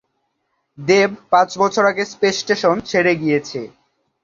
দেব 0.77 1.09
পাঁচ 1.31 1.49
বছর 1.61 1.83
আগে 1.91 2.03
স্পেস 2.13 2.35
স্টেশন 2.41 2.75
ছেড়ে 2.89 3.13
গিয়েছে। 3.21 3.59